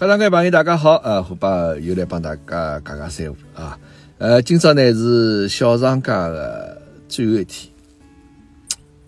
[0.00, 0.94] 各位朋友，大家好！
[1.04, 3.78] 呃，虎爸又来帮大家讲讲三胡啊。
[4.16, 7.70] 呃，今朝呢是小长假的最后一天，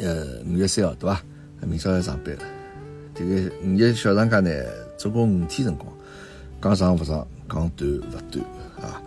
[0.00, 1.18] 呃，五月三号对伐？
[1.62, 2.42] 明朝要上班了。
[3.14, 4.50] 这个五一小长假呢，
[4.98, 5.90] 总共五天辰光，
[6.60, 8.44] 讲长勿长，讲短勿短
[8.76, 9.00] 啊。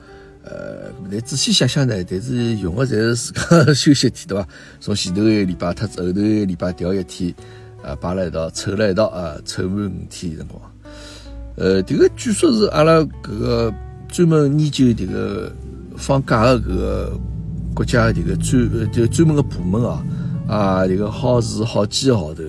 [0.44, 4.48] 呃，但仔细想想呢，但是用的侪是自家休息天对伐？
[4.82, 7.32] 从前头一个礼拜特子后头一个礼拜调一天，
[7.84, 10.60] 啊，摆了一道，凑了一道啊，凑满五天辰光。
[11.58, 13.74] 呃，这个据说是阿拉搿个
[14.10, 15.50] 专门研究这个
[15.96, 17.20] 放假的搿个
[17.74, 20.06] 国家这个专这专门的部门啊
[20.48, 22.44] 啊，这个耗时好几个号头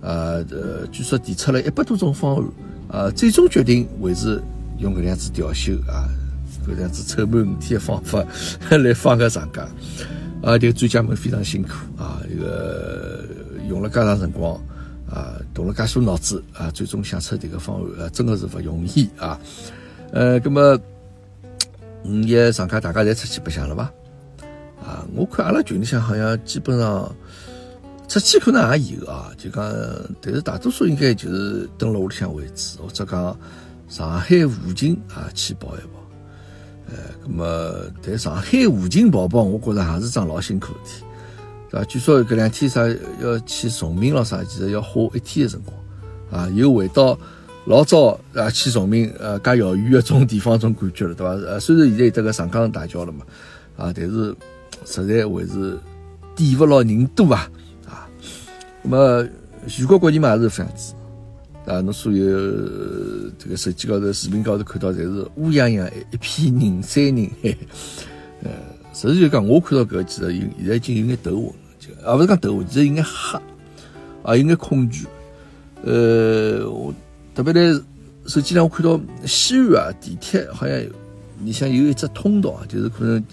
[0.00, 2.44] 啊，呃，据说提出了一百多种方案
[2.88, 4.40] 啊，最终决定还是
[4.78, 6.08] 用搿样子调休啊，
[6.66, 8.24] 搿样子凑满五天的方法
[8.78, 9.68] 来放个长假
[10.42, 11.68] 啊，这个专家们非常辛苦
[12.02, 13.24] 啊，这个
[13.68, 14.58] 用了介长辰光。
[15.10, 19.40] 啊，动了介许多脑子啊，最终想出这个方案，呃，真的是不容易啊。
[20.12, 20.78] 呃，那么
[22.04, 23.92] 五一长假大家侪出去白相了吧？
[24.82, 27.14] 啊，我看阿拉群里向好像基本上
[28.06, 29.64] 出去可能也有啊，就讲，
[30.20, 33.38] 但是大多数应该就是蹲辣屋里向为主，或者讲
[33.88, 35.98] 上海附近啊去跑一跑。
[36.86, 41.04] 呃，那么在上海附近跑跑，我觉着还是桩老辛苦的事体。
[41.70, 41.84] 对吧？
[41.84, 42.80] 据说搿两天啥
[43.22, 45.76] 要去崇明咯啥，其实要花一天的辰光，
[46.30, 47.18] 啊，又回到
[47.66, 51.32] 老早啊去崇明呃介遥远的种地方种感觉了，对吧？
[51.46, 53.26] 呃，虽然现在有这个长江大桥了嘛，
[53.76, 54.34] 啊，但是
[54.86, 55.78] 实在还是
[56.34, 57.50] 抵勿牢人多啊，
[57.86, 58.08] 啊，
[58.82, 59.28] 那么
[59.66, 60.94] 全国各地嘛也是这样子，
[61.66, 62.24] 啊，侬所有
[63.38, 67.56] 这个手机高头、视频高头看到，侪是乌泱泱一片人山人海，
[68.44, 68.77] 呃。
[69.00, 73.40] 实际就讲，我看到搿个其实有现在已经有眼头昏了，就也勿是讲头昏，其实有眼黑，
[74.24, 75.06] 啊有眼恐惧。
[75.84, 76.92] 呃，我
[77.32, 77.80] 特别在
[78.26, 80.76] 手机上我看到西安啊地铁好像
[81.38, 83.24] 你像有一只通道，就是可能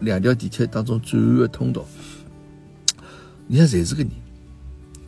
[0.00, 1.86] 两条地铁当中转弯的通道，
[3.46, 4.10] 你看侪是个人，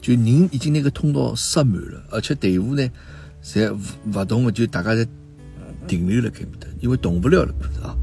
[0.01, 2.89] 就人已经那个通道塞满了，而且队伍呢
[3.43, 3.77] 侪
[4.15, 5.05] 勿动的，就大家在
[5.89, 7.99] 停留了搿面搭，因为动不了了，啊。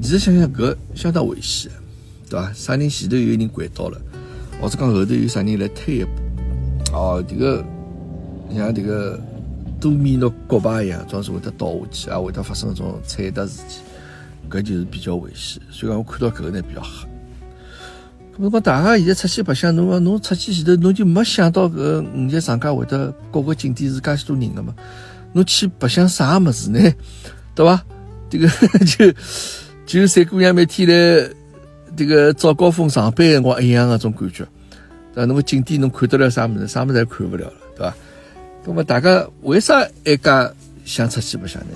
[0.00, 1.70] 其实想想，搿相当危险，
[2.30, 2.52] 对伐？
[2.52, 4.00] 啥人前头有人拐倒了，
[4.60, 6.10] 或者讲后头有啥人来推一步，
[6.92, 7.64] 哦，这个
[8.54, 9.20] 像这个
[9.80, 13.82] 多米诺骨牌一样，总是会得倒下去，啊，会得发生种踩踏事件，
[14.48, 15.60] 搿就是比较危险。
[15.70, 17.06] 所以讲，我看到搿个呢比较吓。
[18.38, 24.72] 如果大家现在出去白相，侬讲侬出去前头，侬就没想到搿五一长假会得各个景点是介许多人个嘛？
[25.32, 26.78] 侬去白相啥物事呢？
[27.54, 27.84] 对伐？
[28.30, 28.48] 这个
[28.86, 29.12] 就。
[29.88, 31.30] 就三姑娘每天来
[31.96, 34.46] 这个早高峰上班辰光一样的种感觉，
[35.14, 35.24] 对吧？
[35.24, 36.68] 那么景点侬看得了啥么子？
[36.68, 37.96] 啥么子也看不了了，对吧？
[38.66, 40.52] 那么大家为啥一家
[40.84, 41.68] 想出去白相呢？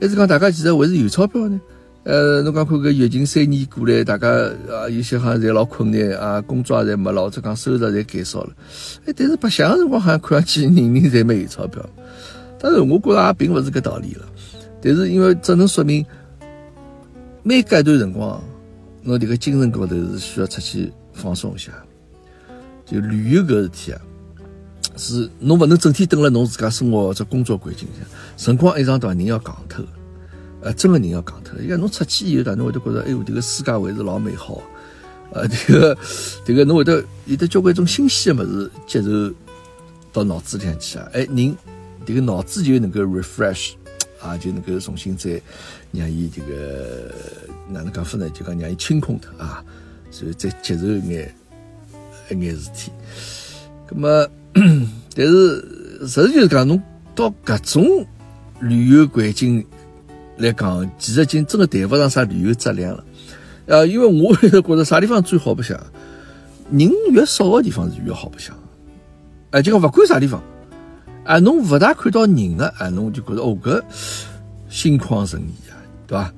[0.00, 1.60] 还是讲大家其实还是有钞票呢？
[2.04, 8.54] 呃，侬讲看个疫情三年过来，大家啊有些好像侪老困难啊，工作也侪没了，或者讲收入侪减少了。
[9.04, 11.86] 哎，但是白相的辰光好像看上去人人侪蛮有钞票。
[12.58, 14.24] 当然，我觉着也并不是个道理了。
[14.80, 16.02] 但是因为只能说明。
[17.50, 18.40] 每隔一段辰光，
[19.02, 21.72] 侬这个精神高头是需要出去放松一下。
[22.86, 24.00] 就旅游搿事体啊，
[24.96, 28.06] 是侬勿能整天蹲辣侬自家生活或者工作环境下，
[28.36, 29.82] 辰光一长段人要戆透，
[30.60, 31.58] 呃，真个人要戆透。
[31.60, 34.62] 因为侬出去以后，侬会得觉着，哎哟，这个世界还是老美好。
[35.32, 35.98] 呃，这个，
[36.44, 39.08] 这个侬会得有得交关种新鲜的物事接受
[40.12, 41.56] 到脑子里向去啊，哎，人
[42.06, 43.72] 这个脑子就能够 refresh。
[44.22, 45.40] 啊，就能够重新再
[45.92, 47.12] 让伊这个
[47.68, 48.28] 哪能讲法呢？
[48.30, 49.64] 就讲让伊清空脱啊，
[50.10, 51.34] 所以再接受一眼
[52.30, 52.92] 一眼事体。
[53.90, 54.28] 那么，
[55.16, 56.80] 但是实际就是讲，侬
[57.14, 58.06] 到搿种
[58.60, 59.64] 旅游环境
[60.36, 63.04] 来讲，其实已经真的谈不上啥旅游质量了。
[63.68, 65.76] 啊，因为我觉着啥地方最好白相，
[66.70, 68.56] 人越少的地方是越好白相。
[69.50, 70.40] 哎，就讲勿管啥地方。
[71.24, 73.82] 啊，侬勿大看到人个，啊，侬就觉着哦，搿
[74.68, 75.69] 心旷神怡，
[76.10, 76.34] 对伐？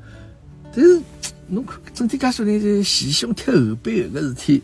[0.75, 1.01] 但是
[1.49, 4.63] 侬看整体介许人在前胸贴后背搿事体，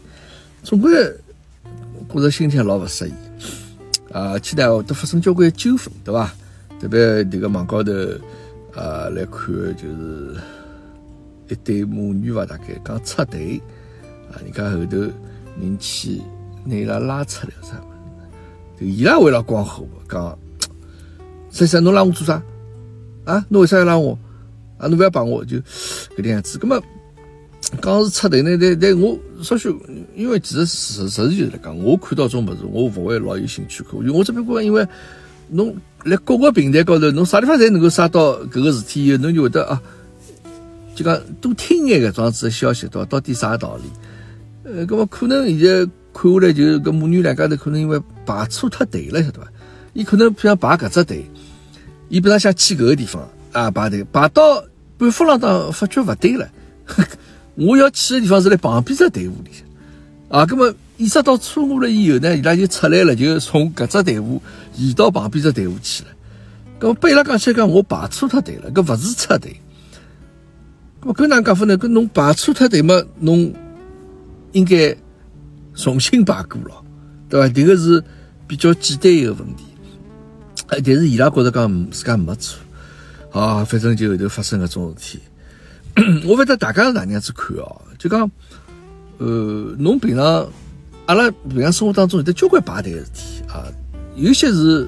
[0.63, 0.93] 总归
[2.11, 3.13] 觉着心里老勿适意
[4.13, 4.39] 啊。
[4.39, 6.31] 期待会得发生交关纠纷，对伐？
[6.79, 7.91] 特别迭个网高头
[8.75, 10.37] 啊来看，就是
[11.49, 13.61] 一对母女伐，大概刚插队
[14.31, 14.99] 啊，人家后头
[15.59, 16.21] 人去
[16.65, 17.81] 拿伊拉拉出来啥？
[18.79, 20.39] 伊拉为了光火，讲，
[21.51, 22.43] 珊珊，侬拉我做啥？
[23.25, 24.19] 啊，侬为啥要拉我？
[24.79, 26.59] 啊，侬不要帮我，就搿能样子。
[26.59, 26.81] 葛么，
[27.83, 28.57] 讲是插队呢？
[28.61, 29.75] 但但我稍许，
[30.17, 34.01] 因为其实实实事求是来讲，我看到种物事，我勿会老有兴趣看。
[34.01, 34.87] 因为我这边过，因为
[35.49, 39.83] 侬辣各个平台高头，侬啥地方侪能够刷到搿个事体以后，侬就会得啊，
[40.95, 43.07] 就讲多听眼搿桩子的消息，对伐？
[43.07, 43.83] 到底啥道理？
[44.65, 49.49] 呃，搿么可能现在看下来，就搿母女两家头可能因为排错脱队了，晓得伐？
[49.95, 51.25] 伊可能想排搿只队，
[52.09, 54.63] 伊本来想去搿个地方啊排队，排到
[54.99, 56.51] 半幅浪当发觉勿对了，
[57.55, 60.75] 我要去的地方是辣旁边只队伍里向啊，搿么。
[60.99, 64.43] 意识到错误了以后呢，伊拉就出来了，就从搿只队伍
[64.75, 66.09] 移到旁边只队伍去了。
[66.81, 69.57] 搿么被伊拉讲起来讲，我排错脱队了，搿勿是撤队。
[71.01, 71.79] 搿么搿哪讲法呢？
[71.79, 73.55] 搿侬排错脱队嘛，侬
[74.51, 74.97] 应该
[75.77, 76.83] 重新排过了，
[77.29, 77.47] 对伐？
[77.47, 78.03] 迭个是
[78.49, 79.63] 比较简单一个问题。
[80.67, 82.59] 但是伊拉觉着讲自家没错，
[83.31, 85.21] 啊，反正就后头发生搿种事体。
[86.27, 87.81] 我勿晓得大家是哪能样子看哦？
[87.99, 88.31] 就讲，
[89.19, 89.27] 呃，
[89.79, 90.49] 侬平常。
[91.07, 93.65] 阿拉平常生活当中有得交关排队个事体啊，
[94.15, 94.87] 有些是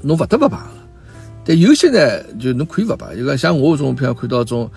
[0.00, 0.70] 侬勿得勿排个，
[1.44, 3.16] 但有些呢就侬可以勿排。
[3.16, 4.70] 就讲像我种，平常看到种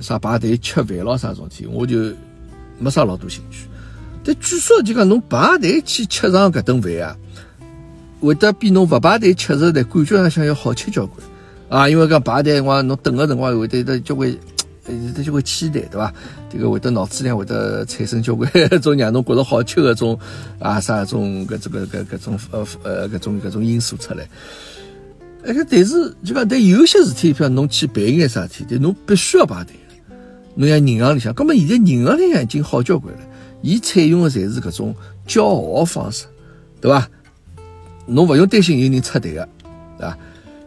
[0.00, 2.12] 啥排队吃饭咯啥种事体，我就
[2.78, 3.66] 没啥老多兴趣。
[4.22, 7.16] 但据说就讲侬排队去吃上搿顿饭啊，
[8.20, 11.18] 会得比侬勿排队吃着呢感觉上想要好吃交关
[11.70, 14.36] 啊，因为讲排队辰光侬等个辰光会得得交关。
[14.86, 16.12] 呃，就会期待，对伐？
[16.50, 18.50] 这个会得脑子里会得产生交关
[18.80, 20.18] 种让侬觉得好吃的种
[20.58, 24.26] 啊啥种搿这个搿搿种呃呃搿种搿种因素出来。
[25.44, 29.74] 哎，但是就讲，但有些事体，比如侬去办眼啥事体，但侬必须要排队。
[30.54, 33.20] 侬像银行里向，葛末现在银行里向已经好交关了，
[33.60, 34.94] 伊采用的侪是搿种
[35.26, 36.24] 叫号方式，
[36.80, 37.06] 对伐？
[38.06, 39.48] 侬勿用担心有人插队个，
[39.98, 40.18] 对伐？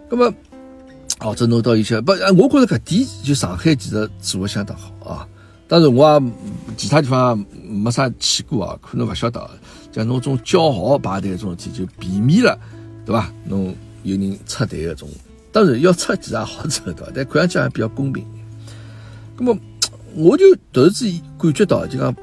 [0.08, 0.34] 葛末。
[1.20, 5.28] 哦，这侬到一些不，我觉着搿点就上海其实做的相当好啊。
[5.68, 6.32] 当然我也
[6.76, 9.50] 其他地方没啥去过啊，可能勿晓得。
[9.94, 12.58] 像侬种叫号排队种事体，就避免了，
[13.06, 13.32] 对伐？
[13.46, 13.74] 侬
[14.04, 15.10] 有人插队搿种，
[15.52, 17.08] 当然要插其实也好插对伐？
[17.14, 18.26] 但看上去还比较公平。
[19.38, 19.58] 那么
[20.16, 22.16] 我就突然之间感觉到，就讲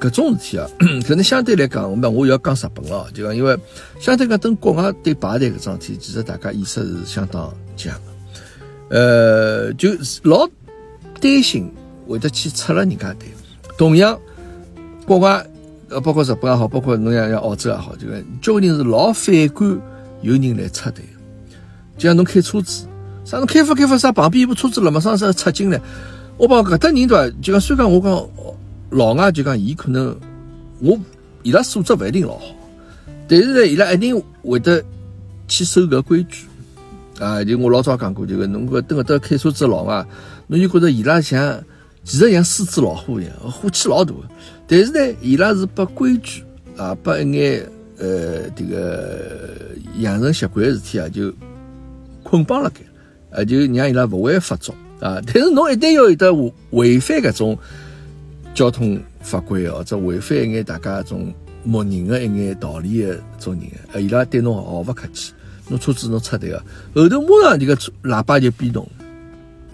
[0.00, 0.68] 搿种事体啊，
[1.06, 3.56] 可能相对来讲，我们我要讲日本了，就讲因为
[4.00, 7.94] 相对讲等国外对排队搿桩事体，其实大家意识是相当强。
[8.92, 9.88] 呃，就
[10.22, 10.46] 老
[11.18, 11.72] 担心
[12.06, 13.26] 会得去插了人家队。
[13.78, 14.18] 同样，
[15.06, 15.46] 国外
[15.88, 19.80] 呃，包括日本也好，包括侬像像澳洲也好，就个交关人是老反感
[20.20, 21.02] 有人来插队。
[21.96, 22.86] 就像侬开车子，
[23.24, 25.80] 啥侬开发开发啥，旁边一部车子了马上是插进来。
[26.36, 27.36] 我帮搿搭人对伐？
[27.40, 28.28] 就讲虽然讲我讲
[28.90, 30.14] 老外就讲伊可能
[30.80, 30.98] 我
[31.42, 32.44] 伊拉素质勿一定老好，
[33.26, 34.84] 但是呢，伊拉一定会得
[35.48, 36.44] 去守搿规矩。
[37.22, 40.04] 啊，就我老早讲过，就个侬搿等搿搭开车子老外，
[40.48, 41.62] 侬就觉着伊拉像，
[42.02, 44.12] 其实像狮子老虎一样，火气老大。
[44.66, 46.42] 但是呢，伊拉是把规矩
[46.76, 47.64] 啊，把一眼
[47.98, 49.48] 呃这个
[49.98, 51.32] 养成习惯的事体啊，就
[52.24, 55.22] 捆绑了该，啊，就让伊拉勿会发作啊。
[55.24, 56.34] 但是侬一旦要有得
[56.70, 57.56] 违反搿种
[58.52, 61.32] 交通法规或者违反一眼大家种
[61.62, 63.56] 默认的一眼道理的种
[63.92, 65.32] 人，伊拉对侬毫勿客气。
[65.68, 66.62] 侬车子侬插队个，
[66.94, 68.86] 后头马上这个喇叭就变动。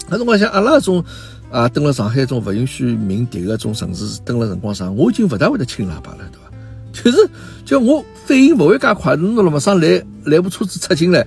[0.08, 1.05] 那辰光像阿拉种
[1.50, 6.49] 啊，登了上海这种勿允许鸣笛个种城市，登了辰光长，我已经勿大会得轻喇叭了，对伐？
[6.93, 7.31] 就是
[7.64, 11.20] 叫我反应勿会介快，侬了马上来来部车子插进来，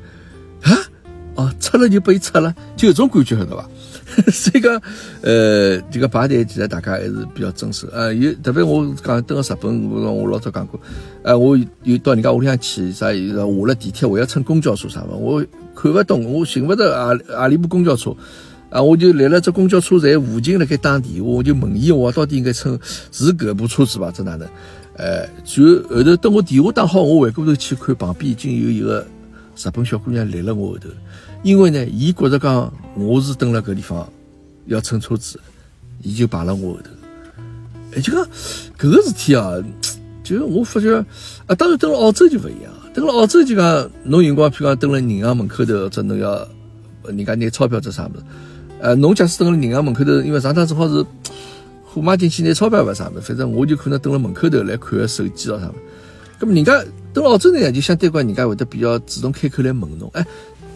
[0.64, 0.78] 啊，
[1.36, 3.68] 哦，插了就被插了，就有种感觉，晓得伐？
[4.32, 4.82] 所以讲，
[5.22, 7.88] 呃，这个排队其实大家还是比较遵守。
[7.92, 10.80] 呃，有特别我讲等个日本，我我老早讲过，
[11.24, 15.44] 呃，我有到人家屋里向去，啥有下了地铁，我要乘公交车啥么，我
[15.76, 18.16] 看不懂，我寻不着阿阿里部公交车，
[18.70, 22.78] 啊，我就来了这公交车站附近辣盖打电话，我就问伊，我到底应该乘
[23.12, 24.12] 是搿部车子伐？
[24.12, 24.48] 这哪能？
[24.98, 29.08] 呃，就后头等我电话打好，我回过头去看旁边已经有一个
[29.56, 30.90] 日本小姑娘立了我后头。
[31.44, 34.08] 因为呢，伊觉着讲我是蹲辣搿地方
[34.68, 35.40] 要乘车子，
[36.02, 36.90] 伊就排了我后头。
[37.96, 38.24] 哎，就讲
[38.78, 39.54] 搿个事体啊，
[40.24, 40.96] 就我发觉
[41.48, 42.72] 啊，当然蹲辣澳洲就勿一样。
[42.94, 46.48] 蹲辣澳洲就讲，侬辰光譬如讲蹲辣银行门口头，或者侬要
[47.06, 48.24] 人家拿钞票做啥物事，
[48.80, 51.04] 呃，侬假使蹲辣银行门口头，因为上趟正好是
[51.84, 55.78] 货马进去拿钞票勿啥物事，反正我就可能蹲辣门口头来看个手机咯啥物事。
[56.40, 60.26] 咁么人家到澳洲呢，就相对讲人家会得比较主动开口来问侬，哎。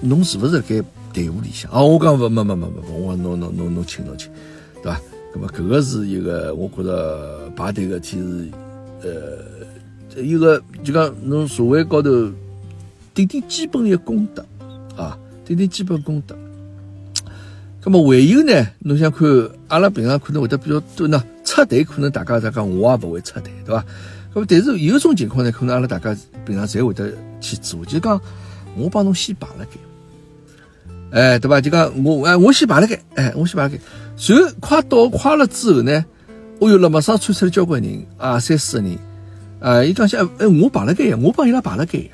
[0.02, 1.72] 侬是勿是盖队伍里向？
[1.72, 4.30] 哦，我讲勿，没没没没没，我侬侬侬侬请侬请，
[4.84, 5.00] 对伐？
[5.34, 8.52] 那么搿个是一个，我觉着排队个体是，
[9.02, 12.10] 呃，一个就讲侬社会高头
[13.14, 14.46] 顶顶基本个功德
[14.98, 16.36] 啊，顶顶基本功德。
[17.84, 19.28] 那么还有呢，侬想看
[19.70, 23.84] 阿拉平常可能会得比较多呢，插队可能大家在讲，我也勿会插队，对伐？
[24.36, 26.16] 那么但是有一种情况呢，可能阿拉大家
[26.46, 27.12] 平常侪会得
[27.42, 28.22] 去做，就讲。
[28.78, 31.62] 我帮侬先排了该，哎，对吧？
[31.62, 33.80] 就讲我哎，我先排了该，哎，我先排了该。
[34.18, 36.04] 随后快到快了之后呢，
[36.60, 38.98] 哦哟，辣马上窜出来交关人啊，三四个人
[39.62, 42.10] 啊，伊讲些哎，我排了该呀，我帮伊拉排了该呀。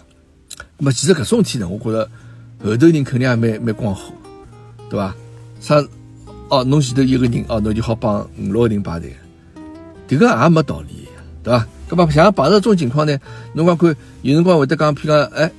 [0.78, 2.08] 那么其实搿种事体呢，我觉着
[2.64, 4.14] 后头人肯定也蛮蛮光火，
[4.88, 5.16] 对吧？
[5.60, 5.84] 啥
[6.50, 9.16] 哦，侬前头一个人哦，侬就好帮五六个人排队，
[10.08, 11.08] 迭个也没道理，
[11.42, 11.68] 对吧？
[11.92, 13.20] 搿么像碰到这种情况呢，
[13.54, 15.52] 侬讲看有辰光会得讲，譬如讲哎，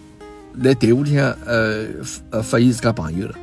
[0.63, 1.85] 来队伍里向呃
[2.31, 3.35] 呃发现自家朋友了，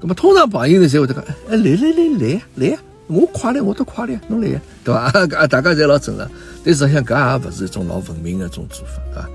[0.00, 2.78] 搿么通常朋友呢侪会得讲哎来来来来呀来呀，
[3.08, 5.00] 我快了我都快了，侬来呀，对伐？
[5.36, 6.30] 啊大家侪老正常，
[6.64, 9.28] 但实际上搿也勿是一种老文明的一种做法，对伐？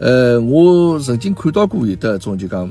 [0.00, 2.70] 呃，我曾经看到过有的种就讲，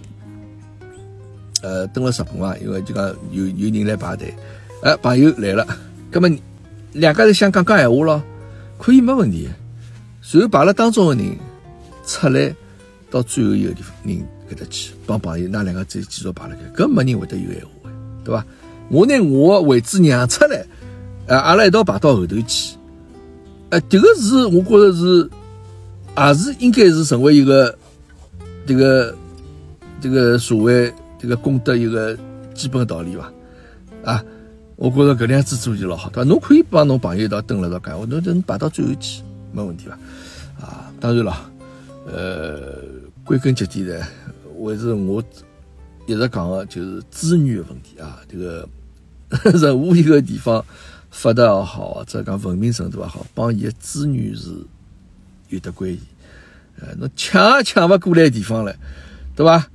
[1.63, 4.33] 呃，登了日本啊，因为就讲有有人来排队，
[4.83, 5.65] 哎，朋友来了，
[6.11, 6.29] 葛么
[6.93, 8.21] 两家人想讲讲闲话咯，
[8.81, 9.47] 可以没问题。
[10.21, 11.37] 随后排了当中的人
[12.05, 12.53] 出来
[13.11, 14.17] 到最后一个地方，人
[14.49, 17.91] 搿搭去帮朋友，那两个再继续排了盖，搿没人会得有闲话
[18.25, 18.43] 对伐？
[18.89, 20.65] 我拿我的位置让出来，
[21.27, 22.75] 呃，阿拉一道排到后头去，
[23.69, 25.29] 哎，迭个是我觉着是。
[26.17, 27.73] 也是应该是成为一个
[28.67, 29.15] 这个
[30.01, 32.17] 这个所谓这个功德一个
[32.53, 33.31] 基本道理吧，
[34.03, 34.21] 啊，
[34.81, 36.27] 我觉着搿样子做就老好，对伐？
[36.27, 39.21] 侬可以帮侬朋友一道蹲辣到干，我侬等排到最后去，
[39.53, 39.99] 没问题吧？
[40.59, 41.51] 啊，当然了，
[42.07, 42.81] 呃，
[43.23, 44.01] 归根结底呢，
[44.57, 45.23] 还是我
[46.07, 48.67] 一直讲的就是资源的问题啊，这个
[49.59, 50.65] 任何一个地方
[51.11, 54.49] 发达也好，或者讲文明程度也好，帮伊的资源是。
[55.49, 55.99] 有的关系，
[56.79, 58.73] 呃，侬抢也抢勿过来地方了，
[59.35, 59.67] 对伐？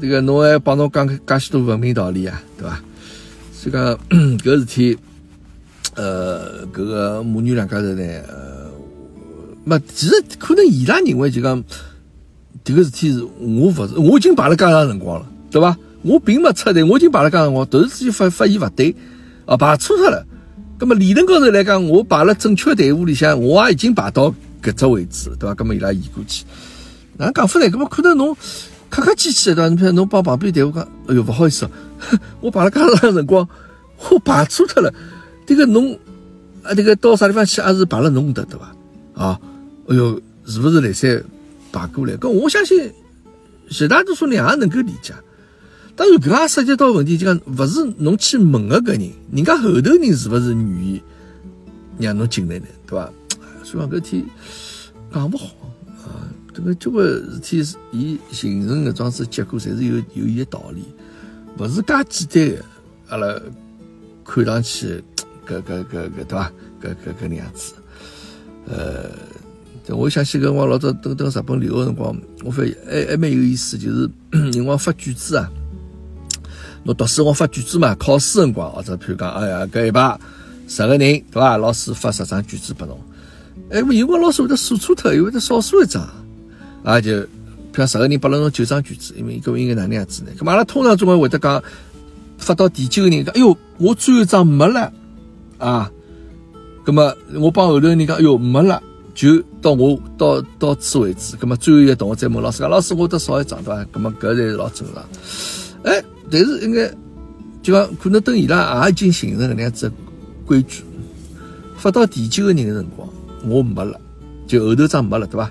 [0.00, 2.80] 这个侬还帮侬讲介许多文明道理啊，对伐？
[3.60, 3.98] 所以讲
[4.38, 4.96] 搿事体，
[5.96, 8.70] 呃，搿个母女两家头呢，呃，
[9.64, 11.60] 没，其实可能伊拉认为就讲
[12.64, 15.76] 迭个事体是我勿是，我已经排了介长辰光了，对伐？
[16.02, 18.94] 我并没出队，我已经排了介长辰光，突然之间发发现勿对，
[19.44, 20.24] 啊，排错脱了。
[20.78, 24.32] 葛么理论高头来讲，我排了正确队伍里向，我也已经排到。
[24.60, 25.54] 搿只位置，对伐？
[25.54, 26.44] 搿么伊拉移过去，
[27.16, 27.66] 哪能讲法呢？
[27.66, 28.36] 搿么可能侬
[28.90, 29.68] 客客气气的，对伐？
[29.68, 31.68] 你譬如侬帮旁边队伍讲，哎哟，勿好意思，
[32.40, 33.48] 我排了介长辰光，
[34.10, 34.92] 我排错脱了。
[35.46, 35.98] 这个侬
[36.62, 38.74] 啊，这个到啥地方去，还是排了侬的，对伐？
[39.14, 39.40] 啊，
[39.88, 41.22] 哎哟，是不是来三
[41.72, 42.14] 排过来？
[42.16, 42.92] 搿我相信
[43.70, 45.14] 绝大多数人也能够理解。
[45.96, 51.02] 当然，搿也涉及到问题，就讲勿是侬去问个搿人，人家后头人是勿是愿意
[51.98, 52.66] 让侬进来呢？
[52.86, 53.10] 对伐？
[53.64, 54.24] 所以讲搿天
[55.12, 55.46] 讲勿好
[56.04, 56.24] 啊，
[56.58, 60.82] 这个交关事体伊形成搿桩子结果，侪是有有伊个道理，
[61.56, 62.64] 勿是介简单个。
[63.10, 63.40] 阿拉
[64.24, 65.02] 看上去
[65.46, 66.52] 搿搿搿搿对伐？
[66.82, 67.74] 搿搿搿能样子，
[68.66, 74.10] 呃，我想起搿我老早等等日本留学辰光，我发现还还蛮有意思，就是
[74.52, 75.48] 辰光发卷子啊，
[76.82, 80.18] 侬读书我发卷子嘛，考试辰光或者譬如讲，哎呀，搿一排
[80.66, 81.56] 十个人对伐？
[81.56, 82.98] 老师发十张卷子拨侬。
[83.70, 86.06] 哎，有辰光老师会得数错脱，又会得少数一张，
[86.88, 87.26] 啊，就，譬
[87.74, 90.30] 如十个人拨了侬九张卷子，因为一个应该哪能样子呢？
[90.38, 91.62] 咁阿拉通常总归会得讲，
[92.38, 94.90] 发到第九个人讲，哎哟，我最后一张没了，
[95.58, 95.92] 啊，
[96.86, 98.82] 咁么我帮后头人讲，哎哟，没了，
[99.14, 101.36] 就到我到到此为止。
[101.36, 103.84] 咁么最后一个同学再问老师讲，老师我得少一张对伐？
[103.92, 105.04] 咁么搿才是老正常。
[105.82, 106.90] 哎，但是应该
[107.62, 109.92] 就讲可能等伊拉也已经形成搿能样子
[110.46, 110.82] 规矩，
[111.76, 113.06] 发到第九个人的辰光。
[113.46, 114.00] 我没了，
[114.46, 115.50] 就后头张没了，对伐？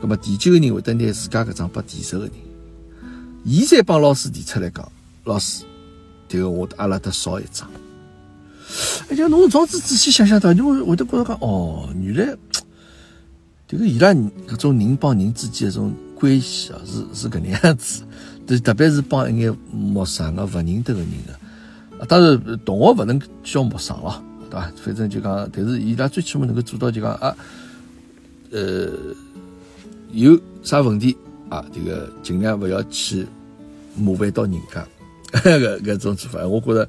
[0.00, 2.32] 那么第九个人会得拿自家搿张拨第十个人，
[3.44, 4.90] 伊再帮老师提出来讲，
[5.24, 5.64] 老师，
[6.28, 7.68] 迭个我阿拉得少一张。
[9.08, 12.36] 而且侬从此仔细想想到，你会会得觉着讲，哦，原来
[13.68, 14.08] 迭个伊拉
[14.48, 18.02] 搿种人帮人之间搿种关系啊，是是搿能样子。
[18.46, 24.22] 特特别是帮一眼陌生个勿认得个人个，当然同学勿能叫陌生咯。
[24.48, 24.72] 对伐？
[24.84, 27.36] 反正就讲，但是伊拉最起码能够做到，就讲啊，
[28.52, 28.88] 呃，
[30.16, 31.14] 有啥问题
[31.50, 33.26] 啊，这个尽量勿要去
[33.98, 34.88] 麻烦到人家，
[35.40, 36.88] 搿搿种做法，我觉着，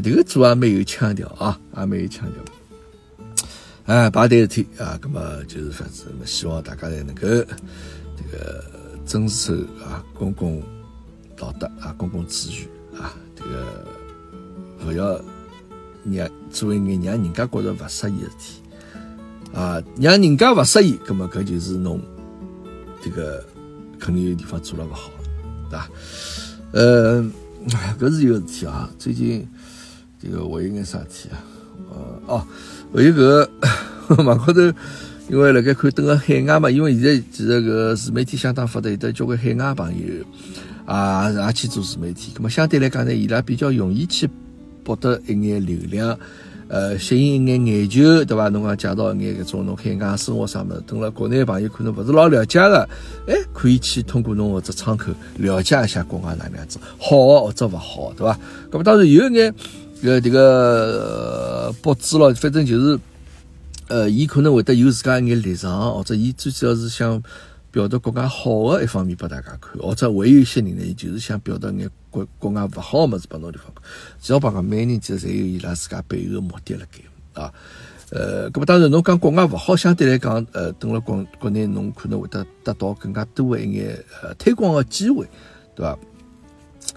[0.00, 2.42] 这个做也蛮有腔调啊，也蛮有腔调。
[3.84, 8.64] 哎，排队事体啊，葛么就是反正希望大家侪能够这个
[9.04, 9.52] 遵守
[9.84, 10.62] 啊公共
[11.36, 13.86] 道德啊，公共秩序啊，这个
[14.86, 15.20] 勿要。
[16.04, 18.60] 让做一眼让人家觉着勿适意的事体
[19.54, 22.00] 啊，让人家勿适意，葛么搿就是侬
[23.02, 23.44] 这个
[23.98, 25.10] 肯定有地方做了不好，
[25.68, 25.90] 对伐？
[26.72, 27.20] 呃，
[27.98, 28.88] 搿是一个事体啊。
[28.98, 29.46] 最近
[30.22, 31.44] 这个还有眼啥事体啊？
[31.90, 32.46] 呃，哦，
[32.94, 34.60] 还有搿网高头
[35.28, 40.24] 因为辣盖看等个海外嘛，因为现在其实个自媒体相当发达，有得交关海外朋友
[40.84, 44.28] 啊也去做自媒体，咁么相对来讲呢，伊拉比较容易去
[44.84, 46.18] 博得一眼流量。
[46.72, 48.48] 呃，吸引一眼眼球，对伐？
[48.48, 52.88] 侬讲介绍一眼搿种侬海外生活啥物事，等了国内朋友可能勿是老了解个，
[53.28, 58.38] 哎，可以去通过侬搿只窗口了解一下国外哪能样子，好或者勿好，对伐？
[58.70, 59.54] 搿么当然有一眼
[60.02, 62.98] 呃迭个博主咯，反正就是，
[63.88, 67.22] 呃，伊可能会得有自家一眼立场，或者伊最主要是想。
[67.72, 73.82] 表达国家好的一方面拨大家看，或者还有一些人呢，伊就是想表达眼国国外勿好个物事拨侬地方看。
[74.20, 77.52] 只要讲讲，每人其实侪有伊拉自家背后个目的辣盖啊。
[78.10, 85.26] 呃，搿么当然侬讲国外勿好，相对来讲，呃，等了国国内侬可能会得得到更加多一眼呃推广个机会，
[85.74, 85.98] 对伐？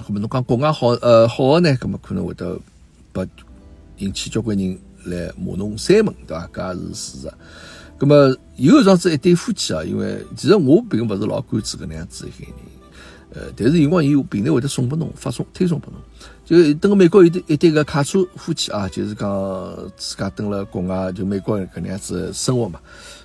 [0.05, 2.59] 搿么侬讲国外好呃好个呢，搿么可能会得
[3.13, 3.25] 拨
[3.97, 6.49] 引起交关人来骂侬三门，对伐？
[6.53, 7.33] 搿也是事实。
[7.97, 12.53] 咁么有搿样子一对夫妻啊，因为其实我并勿是老关注搿能样子一个人，
[13.35, 16.01] 呃，但是有辰光伊平台会得送拨侬，发送推送拨侬。
[16.45, 22.79] 就等个美国有对一对个卡车夫妻啊，就是讲自家登了国外，就美国搿能样子生活嘛。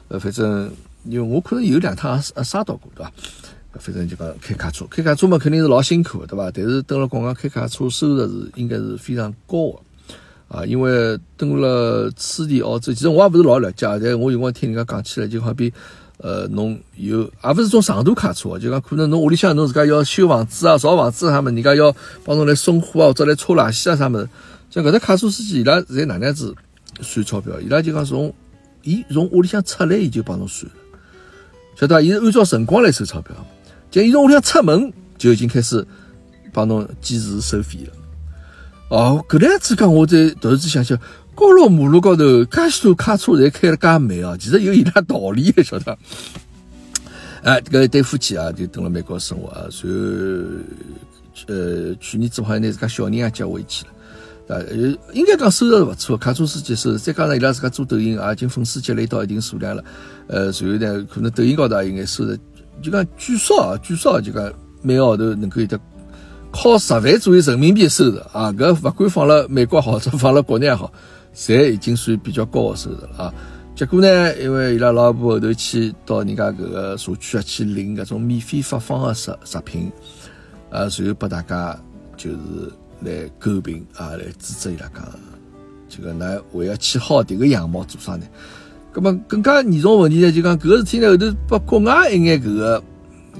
[0.08, 0.70] 呃，反正
[1.04, 3.12] 因为我可能有两趟也刷到过，对伐？
[3.78, 6.50] 反正就讲开卡车，开卡车嘛肯定是老辛苦的，对伐？
[6.50, 9.78] 但是登了国外开卡车收入是应该是非常高个。
[10.48, 15.72] 啊，因为登了此地澳洲，其实我也不是老了解，但我有光听人家讲起来，就好比，
[16.22, 24.28] 呃，侬有，也不是种长途卡车，就讲可能侬屋里向侬自家要修房子啊、造房子啥么，人家要帮侬来送货啊，或者来拖垃圾啊啥么，
[24.70, 26.54] 像搿只卡车司机伊拉在哪能样子
[27.00, 27.58] 算钞票？
[27.60, 28.32] 伊拉就讲从，
[28.82, 30.78] 伊从屋里向出来，伊就帮侬算了，
[31.74, 32.00] 晓得伐？
[32.02, 33.34] 伊是按照辰光来收钞票，
[33.90, 35.86] 就伊从屋里向出门就已经开始
[36.52, 37.92] 帮侬计时收费了。
[38.90, 40.98] 哦，搿样子讲，我在突然之间想想，
[41.40, 45.96] 高速马路高头，介许多卡车侪开了介慢啊，其实有伊拉道理的，晓得？
[47.42, 49.96] 哎， 搿一对夫妻啊，就等了美国生活啊，随后
[51.46, 54.60] 呃，去年子好像拿自家小人也接回去了，啊，
[55.14, 59.82] 应该讲收入是勿错，卡车司机收入，再加上伊拉自家做抖音啊，已经粉丝积累到一定数量了，
[60.26, 62.36] 呃，随后呢，可能抖音高头也应该收入，
[62.82, 65.80] 就讲据说啊，据说就讲每个号头能够有得。
[66.52, 70.92] 靠十万左右人民币收入啊，搿勿管放辣美国好，者放辣国内也好，
[71.40, 73.34] 侪已经算比较高的收入了啊。
[73.74, 79.90] 结果呢，因为伊拉老婆后头去到人家搿个社区啊去领搿种免费发放的食食品，
[80.68, 81.80] 啊，随后拨大家
[82.16, 82.36] 就是
[83.00, 85.02] 来诟病啊，来指责伊拉讲，
[85.88, 88.26] 这个㑚为了起好迭个羊毛做啥呢？
[88.92, 92.82] 葛么更加严重问题呢，就讲搿个事体呢后头拨国外一眼搿个。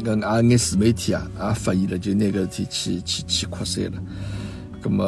[0.04, 4.00] 搿啊眼自媒体啊，也发现了，就拿搿事体去去去扩散了。
[4.80, 5.04] 葛么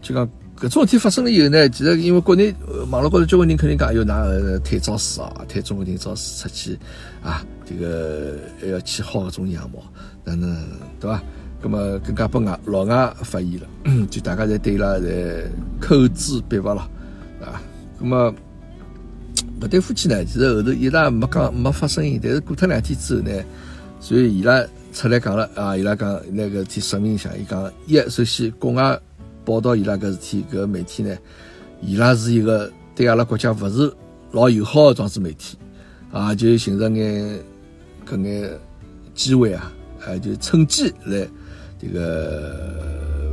[0.00, 0.26] 就讲
[0.60, 2.54] 搿种事体发生了以后呢，其实因为国内
[2.90, 4.24] 网络高头交关人肯定讲要拿
[4.64, 6.78] 推造势啊，推中国人造势出去
[7.22, 9.82] 啊，这个还要去好搿种样貌，
[10.24, 10.56] 那那
[11.00, 11.22] 对伐？
[11.60, 13.66] 葛么更加被外老外发现了，
[14.10, 15.44] 就大家侪对伊拉侪
[15.80, 16.82] 口诛笔伐了
[17.40, 17.60] 啊。
[17.98, 18.34] 葛么。
[19.60, 23.32] 搿对夫妻呢，其实后头伊拉没讲没发声音，但是过脱两天之后呢，
[23.98, 28.96] 所以伊拉出来讲了啊，伊拉讲那个体说明一下，伊讲一首先国外
[29.48, 31.16] 报道伊拉搿事体搿媒体呢，
[31.80, 33.90] 伊拉是一个对阿拉国家勿是
[34.32, 35.56] 老友好的装置媒体
[36.12, 37.40] 啊，就寻着眼
[38.06, 38.50] 搿眼
[39.14, 39.72] 机会啊，
[40.04, 41.26] 啊就趁机来
[41.80, 43.32] 这个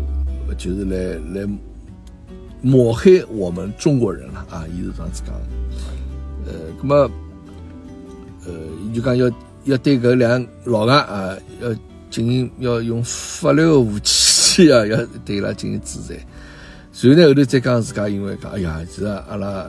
[0.57, 1.49] 就是来来
[2.61, 5.35] 抹黑我们中国人了啊，伊是这样子讲。
[6.45, 6.95] 呃，那么，
[8.45, 8.53] 呃，
[8.85, 9.29] 伊就讲要
[9.65, 11.73] 要对搿两老外啊，要
[12.09, 16.19] 进行要用法律的武器啊，要对伊拉进行制裁。
[16.91, 19.67] 随后呢，后头再讲自家，因为讲，哎呀，其实阿拉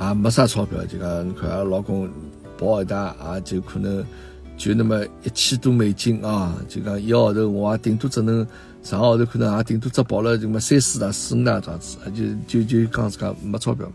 [0.00, 2.08] 也没啥钞票，就讲你看阿拉老公
[2.56, 4.02] 保一大也，就可能
[4.56, 8.46] 就那么一千多美金啊，就讲一个号头我也顶多只能
[8.82, 11.98] 上个号头可能也顶多只保了就么三四大四五大这样子，
[12.48, 13.86] 就就就讲自家没钞票。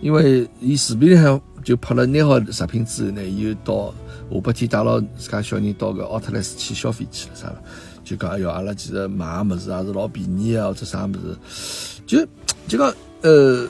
[0.00, 3.94] 因为伊视频里向就拍了拿好食品之后呢，伊又到
[4.30, 7.62] 下半天带牢自家小人到个奥特莱斯去消费去了，啥了？
[8.04, 11.12] 就讲哎哟，阿拉其实买个物事也是老便宜啊，或者啥物
[11.48, 12.26] 事，就
[12.68, 13.66] 就讲呃，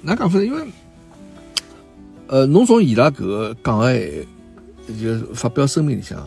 [0.00, 0.44] 哪讲法呢？
[0.46, 0.66] 因为
[2.26, 4.26] 呃，侬从伊拉搿个讲个闲
[4.98, 6.18] 就发表声明里向，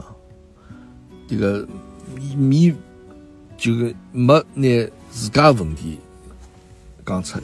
[1.28, 1.68] 这个
[2.38, 2.72] 米
[3.58, 3.74] 就
[4.12, 5.98] 没拿自家问题
[7.04, 7.44] 讲出来。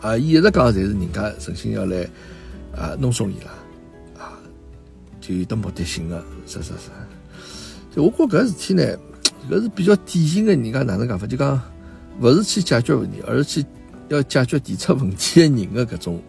[0.00, 2.08] 啊，伊一直讲侪是人家诚心要来
[2.74, 4.32] 啊弄松伊拉，啊，
[5.20, 6.88] 就有得目的性的，是是是。
[8.00, 8.82] 我觉搿事体呢，
[9.50, 11.26] 搿是比较典型的，人家哪能讲法？
[11.26, 11.60] 就讲
[12.20, 13.64] 勿是去解决问题，而是去
[14.08, 16.22] 要解决提出问题的人的搿种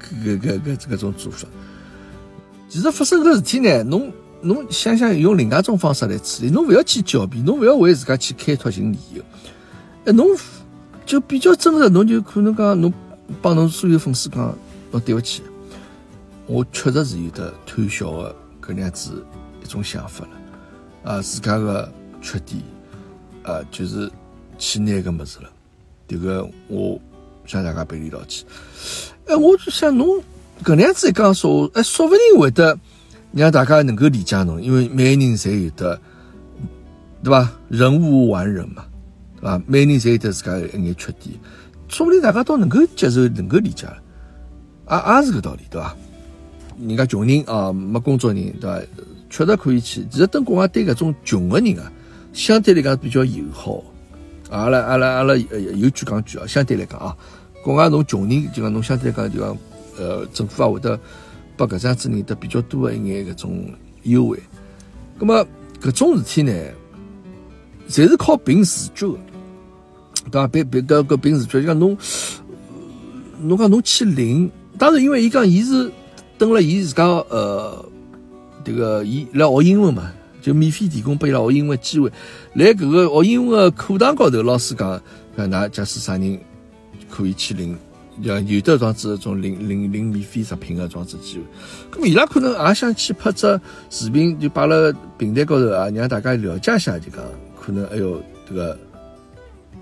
[0.00, 1.48] 搿搿搿搿种做法。
[2.68, 9.22] 其实发生个事体呢，侬侬想想用另外一种方式来处理，侬勿要去狡辩，侬勿要为自家去开脱寻理由。
[10.04, 10.26] 哎，侬
[11.04, 12.92] 就比较真实，侬就可能讲侬
[13.42, 14.54] 帮侬所有粉丝讲，
[14.92, 15.42] 侬对勿起，
[16.46, 19.24] 我确实是有的贪小的搿样子
[19.62, 20.30] 一种想法了，
[21.02, 22.62] 啊，自家个缺点，
[23.42, 24.10] 啊，就是
[24.58, 25.50] 去拿搿物事了，
[26.08, 27.00] 迭个我
[27.46, 28.46] 向大家赔礼道歉。
[29.26, 30.22] 哎，我就想侬。
[30.62, 32.78] 搿能样子一讲说，哎，说不定会得
[33.32, 35.98] 让大家能够理解侬，因为每个人侪有的，
[37.24, 37.58] 对吧？
[37.70, 38.84] 人无完人嘛，
[39.36, 39.62] 对吧？
[39.66, 41.34] 每个人侪有得自家一眼缺点，
[41.88, 43.96] 说不定大家都能够接受，能够理解了，
[44.90, 45.96] 也也是个道理，对吧？
[46.78, 48.78] 人家穷人啊，没工作人，对吧？
[49.30, 50.04] 确实可以去。
[50.10, 51.90] 其实灯光啊，对搿种穷的人啊，
[52.34, 53.82] 相对来讲比较友好。
[54.50, 57.16] 阿拉阿拉阿拉有句讲句啊，相对来讲啊，
[57.62, 59.56] 国外侬穷人就讲侬相对来讲就讲。
[59.98, 60.98] 呃，政府也会得
[61.58, 63.70] 拨搿样子人得比较多一眼搿种
[64.04, 64.40] 优惠。
[65.18, 65.46] 葛么
[65.78, 66.52] 搿种事体呢，
[67.86, 69.18] 侪是靠凭自觉个，
[70.30, 70.48] 对伐？
[70.48, 71.94] 凭凭搿搿凭自觉，就讲侬
[73.42, 75.92] 侬讲侬去领，当然因为伊讲伊是
[76.38, 77.84] 登了伊自家呃
[78.64, 82.10] 迭个伊来学英文嘛，就免费提供拨伊拉学英文机会。
[82.54, 85.00] 来搿个学英文的课堂高头，老师讲，
[85.36, 86.38] 讲㑚假使啥人
[87.08, 87.76] 可以去领。
[88.22, 91.38] 像有的装子种领领领免费食品的装置机
[91.90, 97.24] 会，咁伊拉可能也想去拍只视频，就摆辣平台高头啊，让大家了解一下，就讲
[97.58, 98.76] 可能哎哟，这个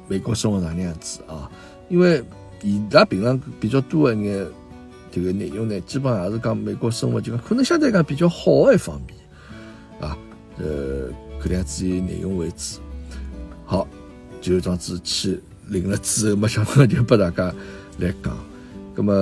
[0.07, 1.51] 美国生活哪能样子啊？
[1.89, 2.23] 因为
[2.63, 4.47] 伊拉平常比较多一眼
[5.11, 9.17] 这个内容呢，基本上也是讲美国生活，就讲可能相对讲比较好的一方面
[10.01, 10.17] 啊，
[10.59, 11.09] 呃，
[11.43, 12.81] 搿样子以内容为主。
[13.65, 13.87] 好，
[14.41, 17.55] 就这样子去领了之后，没想到就拨大家。
[17.99, 18.33] 来讲，
[18.95, 19.13] 那么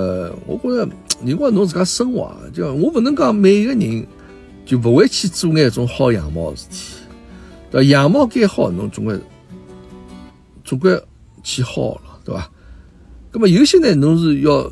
[0.45, 0.87] 我觉着，
[1.25, 4.07] 如果侬自家生活，就我不能讲每个人
[4.63, 6.93] 就不会去做那种薅羊毛的事体，
[7.71, 7.87] 对吧？
[7.87, 9.19] 羊毛该薅，侬总归
[10.63, 11.01] 总归
[11.41, 12.51] 去薅了，对吧？
[13.31, 14.71] 那么有些呢，侬是要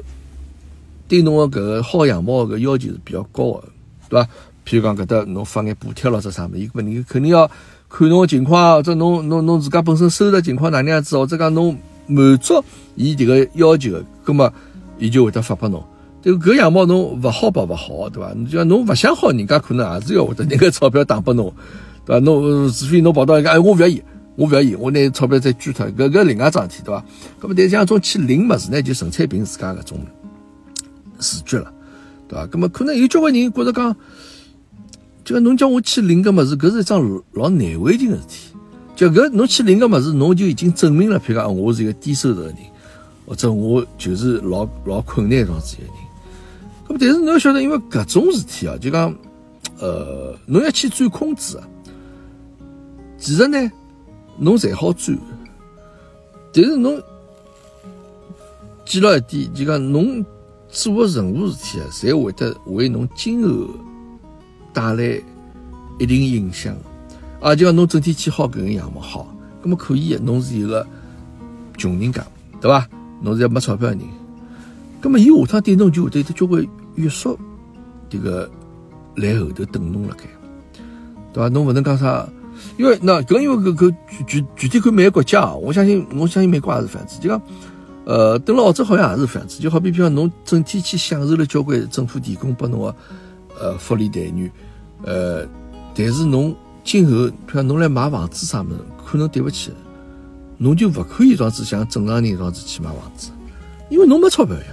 [1.07, 3.63] 对侬个搿个薅羊毛个要求是比较高的，
[4.09, 4.27] 对吧？
[4.65, 7.49] 譬如讲搿搭侬发眼补贴咯，这啥物事，伊搿人肯定要
[7.89, 11.77] 看侬个情况，或者侬侬侬自家本身收入情况哪能样子，或者讲侬。
[12.07, 12.63] 满足
[12.93, 14.53] 伊迭个要求，葛么
[14.99, 15.83] 伊就会得发拨侬。
[16.21, 18.31] 这个搿羊毛侬勿好拨勿好，对伐？
[18.35, 21.51] 你就讲侬勿想好，人家可能也是要会得拿个钞票打拨侬，
[22.05, 22.19] 对伐？
[22.23, 23.99] 侬除非侬跑到一个，哎，我勿要伊，
[24.35, 27.03] 我勿要伊，我拿钞票再捐脱，搿搿另外桩事体，对伐？
[27.39, 29.97] 葛么但像种去领物事呢，就纯粹凭自家搿种
[31.19, 31.71] 自觉了，
[32.27, 32.45] 对伐？
[32.47, 33.95] 葛么可能有交关人觉着讲，
[35.23, 38.55] 就讲侬叫我去领个物事，搿是一桩老难为情个事体。
[38.95, 42.55] 就搿侬去领个物事，侬就已经证明了，譬如讲我是一个低收入的人，
[43.25, 45.95] 或者我就是老老困难状子一个人。
[46.87, 49.13] 咁但是侬要晓得，因为搿种事体啊，就讲，
[49.79, 51.67] 呃，侬要去钻空子啊，
[53.17, 53.71] 其实呢，
[54.37, 55.17] 侬侪好钻，
[56.53, 57.01] 但是侬
[58.85, 60.23] 记牢一点，就讲侬
[60.75, 63.69] 做的任何事体啊，侪会得为侬今后
[64.73, 65.21] 带来
[65.97, 66.75] 一定影响。
[67.39, 69.25] 啊，就讲侬整天去薅搿个羊毛好，
[69.61, 70.85] 葛么可以侬是一个
[71.77, 72.25] 穷人家，
[72.59, 72.85] 对伐？
[73.21, 74.01] 侬是要没钞票的人，
[74.99, 77.39] 葛么伊下趟对侬就会得交关约束，
[78.09, 78.49] 迭个
[79.15, 80.25] 来后头等侬了该，
[81.31, 81.47] 对伐？
[81.49, 82.27] 侬勿能讲啥，
[82.77, 87.41] 因为那搿因为搿搿具具具体看每个国家啊，我相信我相信美国也是这样子，就讲
[88.05, 92.95] 呃，等了澳洲好像也是这样子，就好比比方侬整天去享受了交关政府提供拨侬个
[93.59, 94.51] 呃福利待遇，
[95.03, 95.45] 呃，
[95.93, 96.55] 但是侬。
[96.87, 97.13] 今后，
[97.49, 98.75] 譬如侬来买房子啥物事，
[99.07, 99.71] 可能对不起，
[100.59, 103.31] 侬就勿可以样子像正常人样子去买房子，
[103.89, 104.67] 因为侬没钞票呀，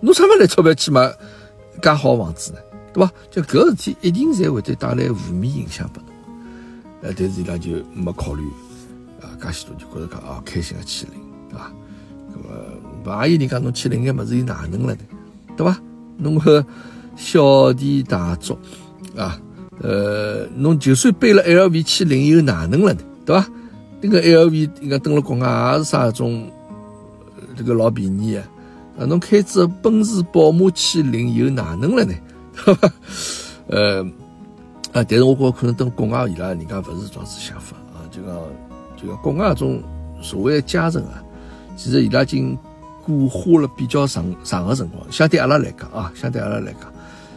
[0.00, 1.06] 侬啥么来钞票去买
[1.82, 2.58] 介好房子呢？
[2.94, 3.12] 对吧？
[3.30, 6.14] 就搿事体一定侪会得带来负面影响拨侬。
[7.02, 8.42] 呃，但是伊拉就没考虑
[9.20, 11.70] 啊，介许多就觉着讲啊，开心个去领，对伐？
[12.34, 12.48] 搿么
[13.04, 15.00] 勿也有人讲侬去领眼物事又哪能了呢？
[15.56, 15.80] 对伐？
[16.16, 16.64] 侬个
[17.16, 18.58] 小题大做
[19.16, 19.40] 啊！
[19.80, 23.00] 呃，侬就算背了 LV 去领，又哪能了呢？
[23.26, 23.46] 对吧？
[24.00, 26.48] 那个 LV 应该登了国外也是啥种，
[27.56, 28.44] 这个老便宜啊！
[28.98, 32.14] 啊，侬开只奔驰、宝马去领，又哪能了呢？
[32.64, 32.92] 对吧？
[33.66, 34.02] 呃，
[34.92, 38.36] 啊，但是我觉可能登国外伊拉人家勿是这样子想法啊，就讲
[38.96, 39.82] 就讲国外种
[40.22, 41.22] 所谓的家人啊，
[41.76, 42.58] 其实伊拉已经
[43.04, 46.92] 过花了比较长长个辰光，相对阿拉来讲啊，相对阿拉来讲，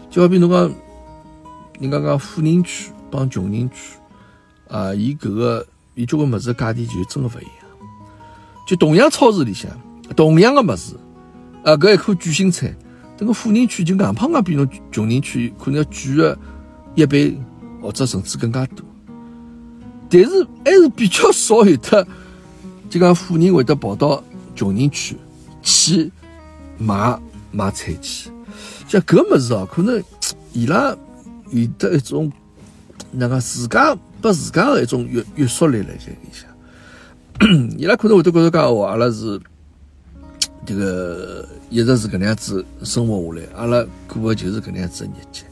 [0.10, 0.72] 就好比侬讲。
[1.80, 4.00] 人家讲富人区帮穷人区
[4.68, 7.54] 啊，伊搿个伊交关物事价钿就真个勿一样。
[8.68, 9.70] 就同样超市里向，
[10.16, 10.96] 同样个物事，
[11.64, 12.76] 啊，搿一颗卷心菜，
[13.16, 16.40] 迭个富人区就硬胖硬比侬穷人区可能要贵个
[16.96, 17.40] 一倍
[17.80, 18.84] 或者甚至更加多。
[20.10, 22.08] 但是还是比较少有的，
[22.90, 24.24] 就讲富人会得跑到
[24.58, 25.16] 穷人区
[25.62, 26.12] 去
[26.78, 27.18] 买
[27.52, 28.30] 买菜去。
[28.90, 30.04] 像搿物事哦，可能
[30.52, 30.94] 伊拉
[31.52, 32.30] 有得一种
[33.12, 36.50] 那个自家拨自家的一种约约束力辣盖里向。
[37.78, 39.40] 伊拉可能会得觉着讲哦，阿拉是
[40.66, 45.44] 这个一直是搿能样子生活下来，阿拉过个就是搿能样子的日节，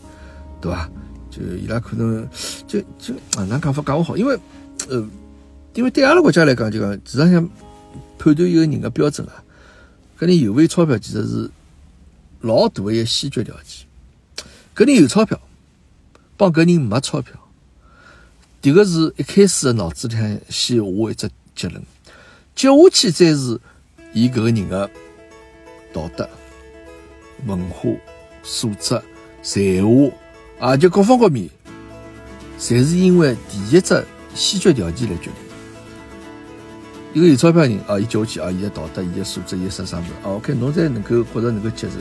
[0.59, 0.89] 对伐？
[1.29, 2.27] 就伊拉可能
[2.65, 4.39] 就就啊，哪讲法讲勿好，因为
[4.89, 5.05] 呃，
[5.73, 7.49] 因为对阿拉国家来讲，就讲实际上
[8.17, 9.43] 判断一个人的标准啊，
[10.19, 11.51] 搿人有没有钞票，其实是
[12.41, 13.85] 老大的一个先决条件。
[14.75, 15.39] 搿人有钞票，
[16.37, 17.39] 帮搿人没钞票，
[18.61, 21.83] 迭个是一开始的脑子里向先下一只结论，
[22.55, 23.59] 接下去再是
[24.13, 24.89] 伊搿个人的
[25.93, 26.29] 道德、
[27.45, 27.89] 文化
[28.43, 29.01] 素质、
[29.41, 30.11] 才华。
[30.57, 31.49] 啊，就各方各面，
[32.57, 35.44] 侪是因为第一只先决条件来决定。
[37.15, 41.93] 一个有钞票人啊，伊叫我去啊，伊的道德、伊的素质、伊啥啥物事啊，OK，侬才能够觉着能够接受。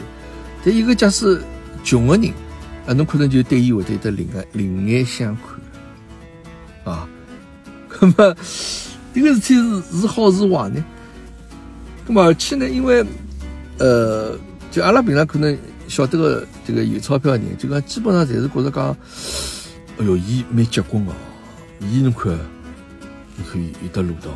[0.64, 1.40] 但一个假使
[1.84, 2.32] 穷的人
[2.84, 7.08] 啊，侬可能就对伊会得得另外另眼相看啊。
[8.00, 8.36] 那么
[9.14, 10.84] 这个事体是是好是坏呢？
[12.08, 13.06] 那么而且呢，因为
[13.78, 14.36] 呃，
[14.72, 15.56] 就阿拉平常可能。
[15.86, 18.96] 晓得个这个有钞票的人，就讲基本上侪是觉着讲，
[19.98, 21.12] 哎哟，伊蛮结棍哦，
[21.78, 22.32] 伊侬看，
[23.36, 24.30] 你可以有得路道，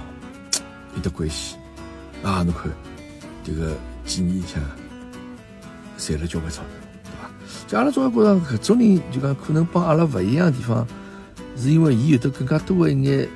[0.99, 1.55] 有得关系，
[2.25, 2.69] 啊，侬看，
[3.45, 4.61] 这个几年里向
[5.97, 6.71] 赚了交关钞票，
[7.05, 7.31] 对伐？
[7.69, 10.85] 就阿拉总归觉着搿种人，就讲可能帮阿拉勿一样的地方，
[11.57, 13.29] 是因为伊有得更加多的一眼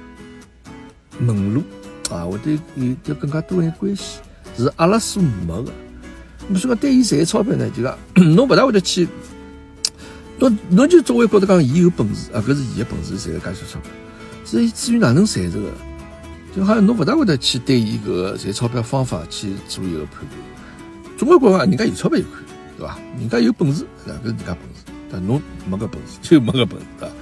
[1.21, 1.63] 门路，
[2.11, 4.19] 啊，或者有得更加多一眼关系，
[4.57, 5.73] 是阿拉所没的。
[6.59, 9.07] 所以讲，对伊赚钞票呢，就讲侬勿大会得去，
[10.41, 13.91] 侬侬就作为觉得讲伊有本事啊，搿是伊的本事，赚了介许钞票。
[14.45, 15.69] 至于至于哪能赚这个，
[16.55, 21.17] 就好像侬勿大会得去对伊搿个赚钞票方法去做一个判断。
[21.17, 22.99] 总归觉着人家有钞票就可以，对伐？
[23.19, 27.15] 人家有本事，搿是人家本事，但侬没搿本事，就没搿本事，对伐？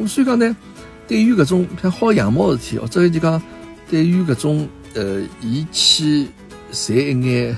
[0.00, 0.56] 咁所以讲呢，
[1.08, 3.42] 对于搿种像薅羊毛事体，或者就讲
[3.90, 6.28] 对于搿种呃，伊去
[6.70, 7.56] 赚一眼。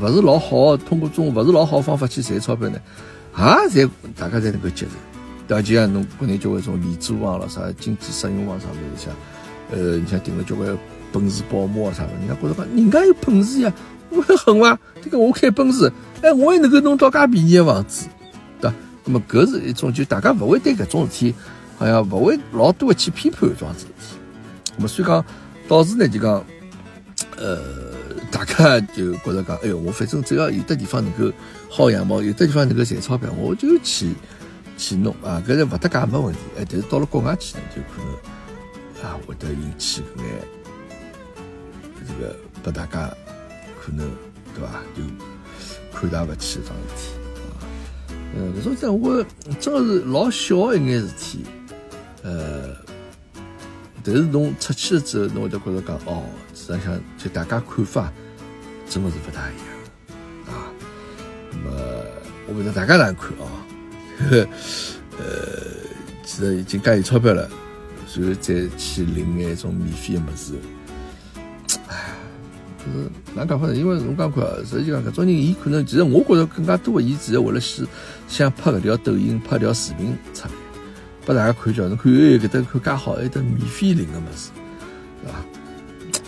[0.00, 2.80] 勿是老好，通过种勿是老好方法去赚钞票呢，
[3.38, 4.92] 也才大家才能够接受。
[5.46, 5.62] 对伐？
[5.62, 9.14] 就像侬国内交关种廉租房了啥，经济适用房上面里向，
[9.74, 10.78] 呃，你像订了交关
[11.12, 13.72] 本事保姆啊啥的，人家觉得讲人家有本事呀，
[14.10, 14.78] 我狠伐？
[15.02, 18.06] 这个我开本事，哎，我也能够弄到介便宜的房子，
[18.60, 18.76] 对伐？
[19.04, 21.34] 那么搿是一种就大家勿会对搿种事体，
[21.76, 24.16] 好像勿会老多的去批判搿种事体。
[24.76, 25.24] 那么所以讲
[25.66, 26.44] 导致呢就讲，
[27.36, 27.58] 呃。
[28.30, 31.32] 大家就觉着讲，哎哟，我反正只要有的地方能够
[31.70, 34.08] 薅羊毛，有的地方能够赚钞票，我就去
[34.76, 36.40] 去弄啊，搿是勿搭界没问题。
[36.58, 38.12] 哎，但是到了国外去呢，就可能
[39.04, 40.26] 啊会得引起搿眼
[42.06, 43.12] 这个拨大家
[43.80, 44.10] 可能
[44.54, 44.80] 对伐？
[44.96, 45.02] 就
[45.92, 47.12] 看大勿起桩事体
[47.42, 47.60] 啊。
[48.36, 49.24] 嗯，搿种真我
[49.60, 51.44] 真个是老小的一眼事体，
[52.22, 52.74] 呃。
[54.06, 58.12] 但是侬出去了之后，侬会得觉着讲，哦，实际上就大家看法
[58.86, 60.68] 真的是不大一样啊。
[61.50, 61.70] 那么
[62.46, 63.48] 我不知道大家哪看啊？
[65.16, 65.24] 呃，
[66.22, 67.48] 其实已经介有钞票了，
[68.16, 70.54] 然后再去领眼一种免费的物事，
[71.88, 72.14] 哎，
[72.78, 73.74] 就是哪讲法呢？
[73.74, 77.86] 因为侬讲看，实际上搿种人，伊可能其实我觉着更加多，伊只是为了是
[78.28, 80.50] 想拍搿条抖音，拍条视频出来。
[81.26, 84.50] 拨大家看叫，侬看，哎，搿搭看介好，还搭免费领个物事，
[85.22, 85.38] 对伐？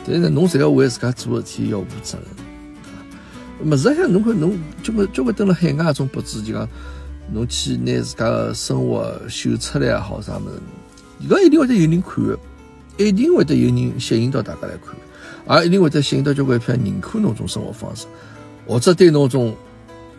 [0.06, 3.76] 但是呢，侬侪要为自家做事体要负责任，对伐？
[3.76, 6.68] 实际上，侬看，侬交关交关蹲辣海外种博主，就讲
[7.32, 10.60] 侬去拿自家个生活秀出来也好啥物事，
[11.28, 12.38] 搿一定会得有人看个，
[12.98, 18.06] 一定会得有人吸引到大家来看，也一定会得吸引到交关一批认可侬种生活方式，
[18.66, 19.54] 或者对侬种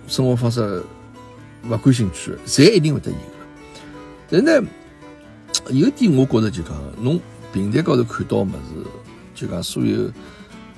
[0.08, 0.82] 生活方式
[1.70, 3.18] 勿感兴趣，侪一定会得有。
[4.30, 4.68] 但呢，
[5.70, 7.20] 有点我觉着就讲，侬
[7.54, 8.86] 平台高头看到物事，
[9.36, 10.10] 就讲所有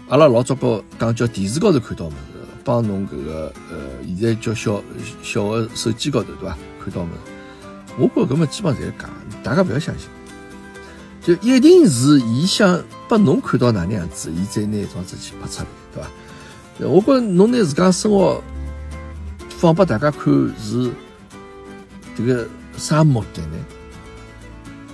[0.07, 2.15] 阿拉老早高讲叫电视高头看到物事，
[2.63, 4.83] 帮侬搿个呃，现在叫小
[5.23, 6.57] 小个手机高头对伐？
[6.83, 7.31] 看到物事，
[7.97, 9.09] 我觉搿么基本上侪是假，
[9.43, 10.07] 大家勿要相信。
[11.21, 16.05] 就一定是伊想拨侬看到哪能样子，伊再拿一桩事体拍出来，
[16.77, 16.93] 对伐？
[16.93, 18.41] 我觉侬拿自家生活
[19.49, 20.23] 放拨大家看
[20.57, 20.91] 是
[22.15, 22.47] 这个。
[22.77, 23.57] 啥目的呢？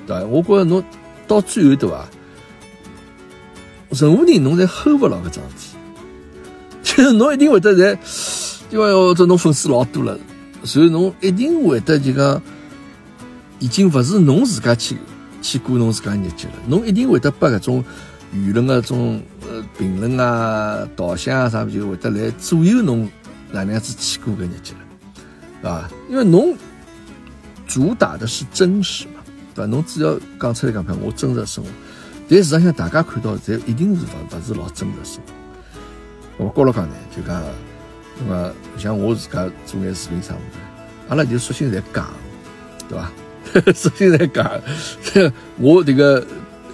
[0.07, 0.25] 对伐？
[0.25, 0.83] 我觉侬
[1.27, 2.03] 到最后对伐？
[3.91, 5.77] 任何人侬侪 hold 勿牢搿桩事体，
[6.81, 7.99] 就是侬一定会得在
[8.71, 10.17] 因为或者侬粉丝老多了，
[10.63, 12.41] 所以侬一定会得就讲，
[13.59, 14.97] 已经勿是侬自家去
[15.41, 17.83] 去过侬自家日脚了，侬一定会得把搿种
[18.33, 23.09] 舆论个种呃评论啊、导向啊啥物就会得来左右侬
[23.51, 24.73] 哪能样子去过搿日脚
[25.61, 26.55] 了，啊，因为侬
[27.67, 29.21] 主打的是真实嘛，
[29.53, 29.69] 对伐？
[29.69, 31.69] 侬只要讲出来讲我真实生活，
[32.27, 36.43] 但实际上大家看到侪一定是勿勿是老真实生活。
[36.45, 37.41] 我高了讲呢，就讲，
[38.19, 40.59] 那么像我自家做眼视频啥物事，
[41.07, 42.07] 阿拉就索性侪讲，
[42.89, 43.11] 对伐？
[43.73, 44.61] 索性侪假，
[45.57, 46.25] 我这个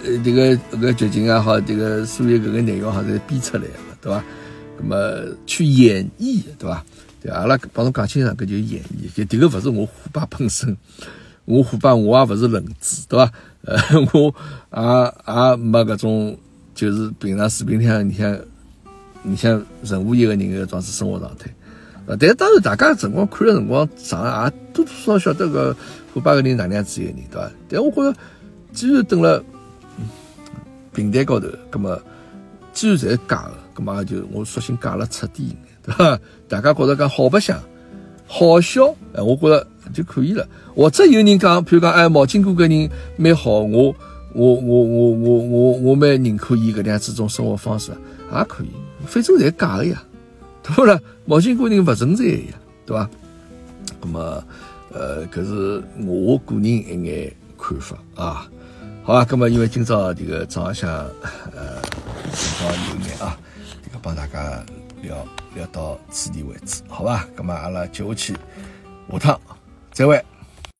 [0.04, 3.68] 呃这个这个剧情也好，这个所有搿个内容好侪编出来个，
[4.00, 4.24] 对伐？
[4.78, 6.84] 那么去演绎，对伐？
[7.22, 10.76] 对，阿拉帮侬讲清爽，搿就演绎，搿迭个勿是我虎爸本身，
[11.44, 13.32] 我虎爸我也勿是人子，对伐？
[13.64, 13.76] 呃，
[14.12, 14.34] 我
[14.72, 16.38] 也也没搿种，
[16.74, 18.38] 就是平常视频里向你像。
[19.24, 21.48] 你像任何一个人个状是生活状态，
[22.06, 25.76] 呃，但是当然大家辰光看的辰光长，也多多少少晓得个
[26.12, 27.50] 虎爸个人哪能样子一个人，对伐？
[27.68, 28.18] 但我觉着，
[28.72, 29.42] 既然等了
[30.92, 31.98] 平台高头，葛么
[32.72, 36.18] 既然侪假个，葛么就我索性假了彻底一点，对伐？
[36.48, 37.58] 大家觉着讲好白相，
[38.26, 40.46] 好笑，哎，我觉着就可以了。
[40.74, 43.94] 或者有人讲，譬如讲，哎，毛巾哥个人蛮好，我
[44.34, 47.92] 我我我我我我蛮认可伊搿能样子种生活方式，
[48.34, 48.68] 也可以。
[49.06, 50.02] 反正侪假个呀，
[50.62, 50.98] 对不啦？
[51.24, 52.54] 毛巾哥人勿存在呀，
[52.86, 53.10] 对吧？
[54.00, 54.44] 那么，
[54.92, 58.48] 呃，搿是我个人一眼看法啊。
[59.04, 61.82] 好啊，那么因为今朝这个早浪向，呃，
[62.32, 63.36] 正好有眼啊，
[63.82, 64.64] 这个帮大家
[65.02, 67.26] 聊聊到此地为止，好吧？
[67.36, 68.36] 那么阿拉接下去
[69.10, 69.40] 下趟
[69.92, 70.24] 再会。